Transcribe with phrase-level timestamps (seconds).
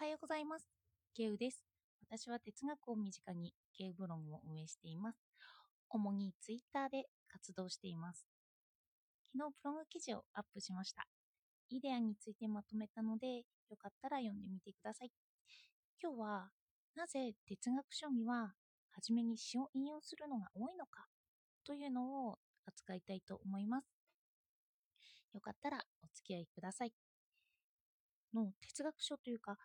[0.00, 0.68] はようございます。
[1.12, 1.64] ケウです。
[2.08, 5.18] 私は哲学を身近にケウブログを運営しています。
[5.88, 8.24] 主にツイッターで活動しています。
[9.36, 11.04] 昨日ブログ記事をアップしました。
[11.68, 13.42] イデアについてまとめたので、よ
[13.76, 15.10] かったら読んでみてください。
[16.00, 16.50] 今日は、
[16.94, 18.54] なぜ哲学書には
[18.90, 21.08] 初めに詩を引用するのが多いのか？
[21.66, 23.88] というのを扱いたいと思います。
[25.34, 26.92] よかったらお付き合いください。
[28.32, 29.58] の哲学書というか、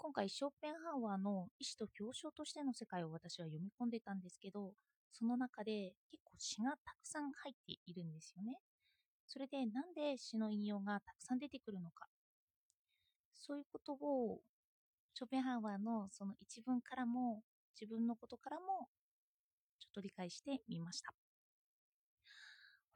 [0.00, 4.72] 今回ショーペンハーワーの意志と表彰としての世界を私は読み込んでたんですけど、
[5.12, 8.58] その中で結構詩がたくさん入っているんですよね。
[9.26, 12.06] それでなんで詩の引用がたくさん出てくるのか。
[13.34, 14.38] そういうことを
[15.14, 17.42] ショーペンハーワーのその一文からも
[17.78, 18.88] 自分のことからも
[19.80, 21.12] ちょっと理解してみました。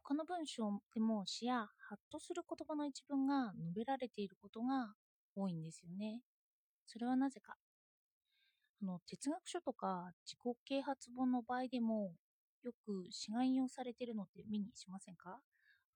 [0.04, 4.94] 他の文章でも詩やハッとする言葉の一文が述べられていることが
[5.34, 6.20] 多いんですよね。
[6.86, 7.56] それはなぜか。
[8.82, 12.12] あの哲学書とか自己啓発本の場合でも
[12.64, 15.40] よく詩が引用されてるのって目にしませんか？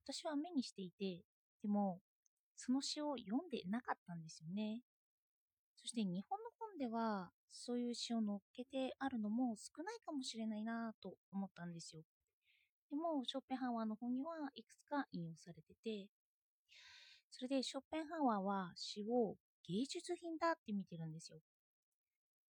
[0.05, 1.25] 私は目にしていて、
[1.63, 2.01] でも
[2.57, 4.83] その詩を読んでなかったんですよね。
[5.75, 12.03] そして日本の本ではそういう詩を載っけてあるのも少ないかもしれないなと思ったんですよ。
[12.91, 16.07] でも、ショーペンハワーの本にはいくつか引用されてて、
[17.31, 19.37] それでショーペンハワーは詩を
[19.69, 21.41] 芸術品だって見てるんですよ。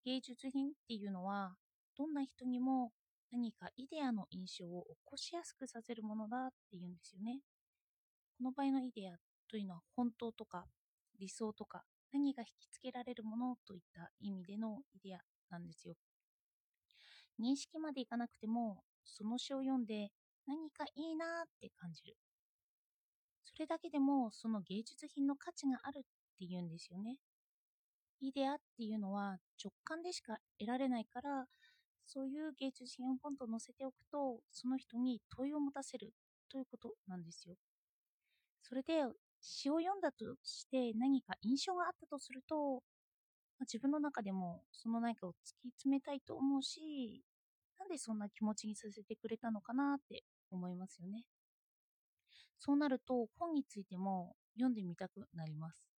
[0.05, 1.57] 芸術品っていうのは、
[1.97, 2.93] どんな人にも
[3.33, 7.41] 何かイデアの印象を起こしやすくさせるものだっていうんですよね。
[8.39, 9.17] この場合のイデア
[9.49, 10.67] というのは本当とか
[11.19, 15.95] 理想とか何が引きつけられるものといった意味でのイデアなんですよ。
[17.41, 20.11] 認識までいかなくても、その詩を読んで
[20.47, 22.17] 何かいいなって感じる。
[23.45, 26.05] それだけでもその芸術品の価値がある
[26.37, 27.17] っていうんですよね。
[28.21, 31.47] イデアっていうのは直感でしか得られないから、
[32.05, 36.13] そういう芸術品をポンと載せておくと、その人に問いを持たせる
[36.51, 37.57] ということなんですよ。
[38.63, 39.05] それで
[39.41, 42.83] 詩を読んだとして何か印象があったとすると、
[43.59, 47.23] まあ、自分の中でもその何かを突き詰めたいと思うし、
[47.79, 51.25] なんでそんな気持ちにさせてくれたのかなって思いますよね。
[52.59, 55.96] そうなると本についても読んでみたくなります。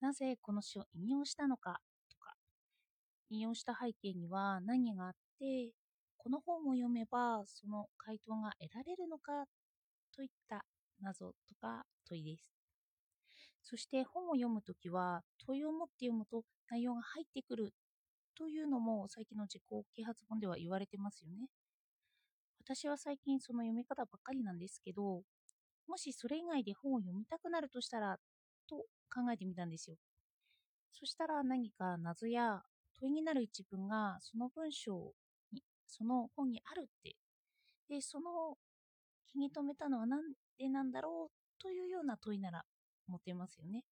[0.00, 1.80] なぜこの詩を引用したのか
[2.10, 2.34] とか、
[3.30, 5.72] 引用した背景には何があって、
[6.16, 9.44] この本を読めばその回答が得られるのか
[10.14, 10.64] といった
[11.00, 12.52] 謎とか問いです。
[13.62, 17.74] そして本を読むときは問いを持って読むと内容が入ってくる
[18.36, 19.62] というのも最近の自己
[19.96, 21.48] 啓発本では言われてますよね。
[22.60, 25.22] 私は最近その読み方ばっかりなんですけど、
[25.88, 28.18] もしそれ以外で本を読みたくなるとしたら、
[28.68, 28.84] と
[29.14, 29.96] 考えてみたんですよ。
[30.92, 32.62] そしたら何か謎や
[32.98, 35.12] 問いになる一文がその文章
[35.52, 37.16] に、その本にあるって。
[37.88, 38.56] で、その
[39.26, 40.22] 気に留めたのは何
[40.58, 42.64] でなんだろうというような問いなら
[43.06, 43.84] 持てますよね。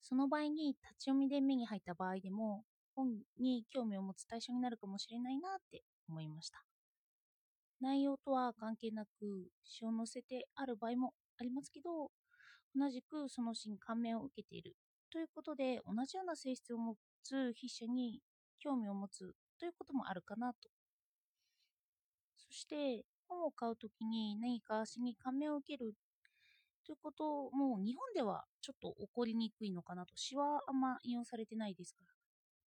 [0.00, 2.64] その場合に立ち読みで目に入った場合でも、
[2.94, 6.64] 本に興味を持つ対象になるかもしれないなって思いました。
[7.80, 12.10] 内容とは関係なく詩を載せてある場合もありますけど、
[12.76, 14.76] 同じくその詩に感銘を受けている
[15.10, 18.20] ということで、同じような性質を持つ筆者に
[18.58, 20.68] 興味を持つということもあるかなと。
[22.36, 25.94] そして本を買うときに何か詩に感銘を受ける
[26.84, 30.16] ということも日本ではちょっと起こりにくいのかなと。
[30.16, 32.12] 詩はあんま引用されてないですから。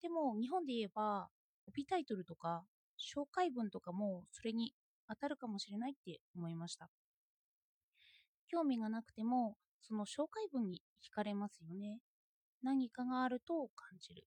[0.01, 1.29] でも日本で言えば
[1.67, 2.63] 帯タイトルとか
[2.99, 4.73] 紹介文とかもそれに
[5.07, 6.89] 当たるかもしれないって思いました。
[8.47, 11.99] 興味がなくてもその紹介文に惹かれますよね。
[12.63, 14.23] 何かがあると感じる。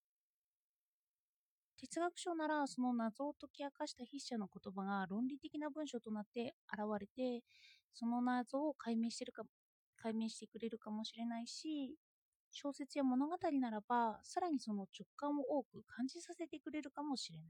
[1.77, 7.45] 哲学書ならその謎を解き明かした筆者の言葉が論理的な文章となって現れて
[7.93, 9.43] その謎を解明してるか
[9.97, 11.95] 解明してくれるかもしれないし
[12.53, 17.47] 小説や物語ならばさらにその直感を多く感じさせてくれるかもしれない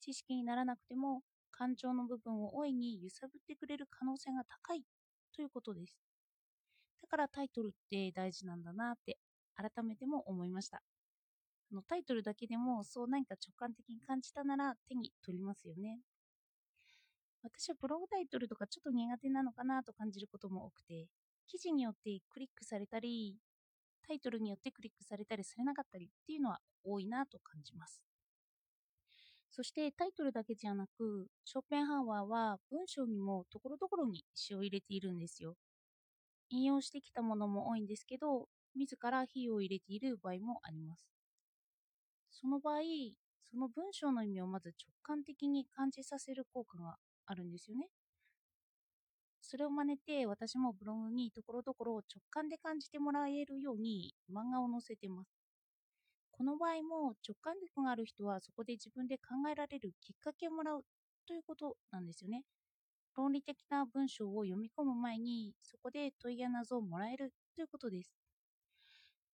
[0.00, 4.82] 知識にならなくても感情の部分を大いに揺さぶってくれる可能性が高い
[5.34, 6.07] ということです
[7.08, 9.18] からタイトルって大事なんだなって
[9.56, 10.82] 改めても思いました。
[11.70, 15.98] あのタイトルだけでもそう何か直感的に感じたなら手に取りますよね。
[17.42, 21.06] 私はブログタイトルとかちょっと苦手なのかなと感じることも多くて
[21.46, 23.36] 記事によってクリックされたり
[24.06, 28.02] タイトルによってクリックされたりされなかったりっていうのは多いなと感じます。
[29.50, 35.56] そしてタイトルだけじゃなくショーペンハワーは文章にもところどころに詩を入れているんですよ。
[36.50, 41.08] 引用してきたものも多いんですけど自ら火を入れている場合もあります。
[42.30, 42.80] その場合、
[43.42, 46.96] その文章の意味をまず直感的に感じさせる効果が
[47.26, 47.90] あるんですよね。
[49.40, 55.30] それを真似て私もブログにところどころ直感で感じてもらえるように漫画を載せてます。
[56.30, 60.84] この場合も直感力がある人はそこで自分で考えられるきっかけをもらう
[61.26, 62.44] ということなんですよね。
[63.18, 68.12] 論理的な文章を読み込む前にそこで問いや謎をもらえるということです。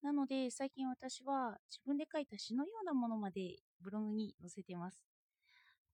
[0.00, 5.04] なので最近私は自分で書いた詩のようなものまでブログに載せてます。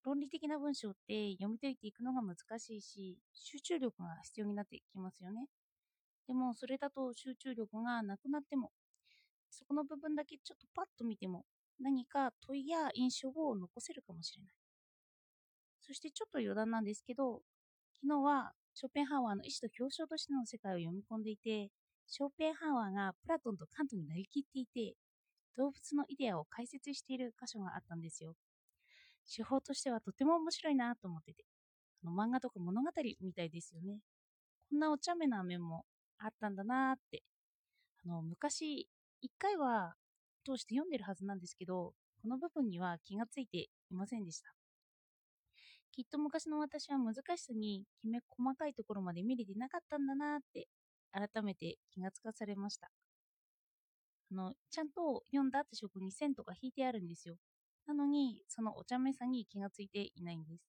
[0.05, 5.49] 論理的な文章って読み解いていくのが難しいし、集中力が必要になってきますよね。
[6.29, 8.71] でもそれだと集中力がなくなっても、
[9.51, 11.45] そこの部分だけちょっとパッと見ても
[11.81, 14.55] 何か問いや印象を残せるかもしれない。
[15.81, 17.43] そしてちょっと余談なんですけど、
[18.03, 21.71] 昨日はショーペンハワーの意志と表彰としての世界を読み込んでいて、
[22.07, 24.95] ショーペンハワーがプラトンとカントになりきっていて、
[25.57, 28.35] 動物のイデアを解説している箇所があったんですよ。
[29.29, 31.45] 手法としてはとても面白いなと思ってて、
[32.03, 32.89] あの漫画とか物語
[33.21, 33.99] みたいですよね。
[34.71, 35.85] こんなお茶目な面も
[36.19, 37.23] あったんだなって。
[38.05, 38.89] あの昔、
[39.21, 39.95] 一回は
[40.47, 41.93] 通して読んでるはずなんですけど、
[42.23, 44.60] この部分には気がついていませんでした。
[46.03, 50.67] きっと昔の私は難しさにきめ細かいところまで見れてなかったんだなって
[51.13, 52.91] 改めて気がつかされました。
[54.31, 57.37] あの、ちゃんと読んだって証拠に線とか引いてあるんですよ。
[57.87, 60.63] なのに、そのお茶目さに気がついていないんです。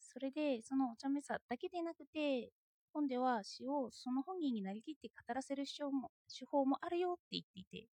[0.00, 2.50] それで、そのお茶目さだけでなくて、
[2.92, 7.88] 本では詩をその本人になりきって語らせる手法も手法もあるよって言っていて、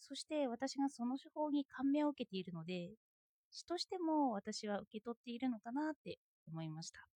[0.00, 2.92] そして私がその手法に感銘を受けているので、
[3.54, 6.18] 詩としても私は受け取っているのかなって
[6.48, 7.06] 思いました。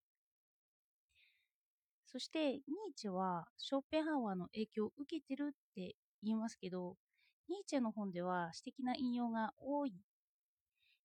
[2.06, 2.60] そして、ニー
[2.96, 6.96] チェはショーペンハワーの影響を受けてるって言いますけど、
[7.48, 9.92] ニーチェの本では詩的な引用が多い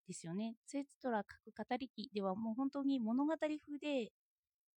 [0.08, 0.56] ですよね。
[0.68, 4.12] ツエツトラ書く語り記ではもう本当に物語風で、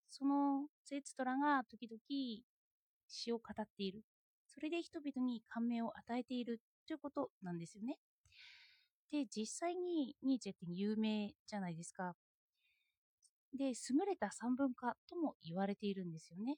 [0.09, 1.99] そのツエツトラが時々
[3.07, 4.03] 詩を語っている。
[4.47, 7.99] それで人々に感銘を与えているということなんですよね。
[9.11, 12.15] で、実際にニーチェって有名じゃないですか。
[13.57, 13.73] で、優
[14.05, 16.57] れた三文化とも言われているんですよね。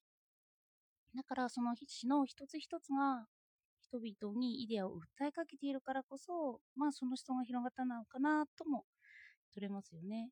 [1.15, 3.25] だからその詩の一つ一つが
[3.81, 8.85] 人々にイデアを訴えかけているからこそ、まあその人が広がったのかなとも
[9.53, 10.29] 取れますよね。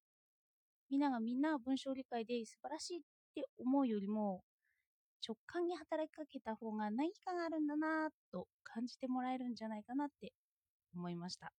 [0.90, 3.02] みんながみんな文章理解で素晴らしいっ
[3.36, 4.44] て思うよりも、
[5.28, 10.32] 直感に働きかけた方が何かがあるんだなと感じてもらえるんじゃないかなって
[10.94, 11.52] 思いました。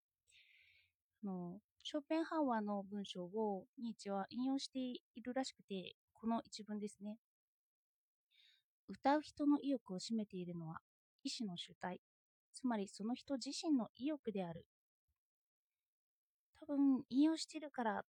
[1.25, 7.17] のショーペンハワーの文章をニーチェは引用しているらしくて、この一文ですね。
[8.89, 10.81] 歌う人の意欲を占めているのは
[11.23, 12.01] 意志の主体、
[12.53, 14.65] つまりその人自身の意欲である。
[16.61, 18.03] 多分引用してるから、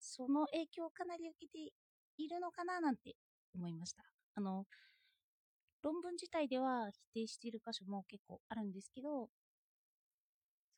[0.00, 1.72] その影響をかなり受けて
[2.16, 3.14] いるのかななんて
[3.54, 4.02] 思いました。
[4.34, 4.64] あの、
[5.82, 9.28] 論文自体では否定している箇所も結構あるんですけど、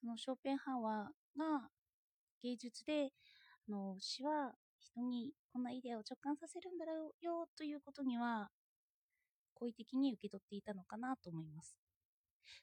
[0.00, 1.68] そのショーペンハワーが
[2.42, 3.10] 芸術で
[3.68, 8.48] あの詩は人にこんなイデアを直感させるんだろうよということには
[9.54, 11.76] 好意的に受け取っていたのかなと思います。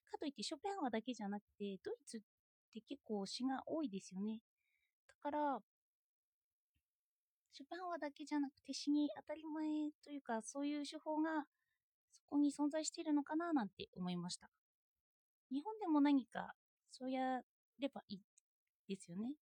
[0.10, 2.20] かといってショーペンハワーだけじゃなくてドイツっ
[2.74, 4.40] て結構詩が多いですよね。
[5.08, 5.60] だから
[7.52, 11.44] ショペンハーだけじゃなくて詩に当たり前というかそういう手法が
[12.12, 14.50] そこに存在しているのかななんて思いました。
[15.52, 16.54] 日本でも何か
[16.98, 17.42] そうや
[17.80, 18.20] ればいい
[18.88, 19.34] ですよね。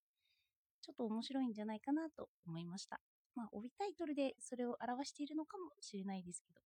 [0.81, 2.99] ちょっと面白いんじゃないかなと思いました。
[3.35, 6.61] まあ、帯タイトルでそれを表しているのかもしれないですけど。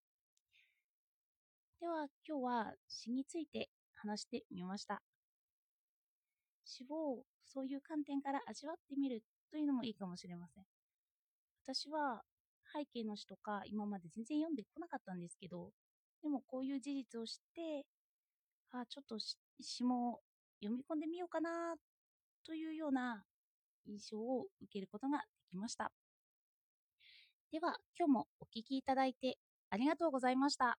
[1.82, 5.02] では、今日は詩について話してみました。
[6.64, 10.64] 詩をそういう観点から味わってみるというのもいいかもしれません。
[11.66, 12.22] 私は
[12.74, 15.72] 背景の詩とか今まで全然読んでこなかったんですけど、
[16.24, 17.86] でもこういう事実を知って、
[18.72, 19.18] あちょっと
[19.62, 20.22] 詩も
[20.62, 21.76] 読み込んでみようかな
[22.46, 23.24] というような
[23.86, 25.92] 印象を受けることができました。
[27.52, 29.38] では、今日もお聴きいただいて
[29.70, 30.78] ありがとうございました。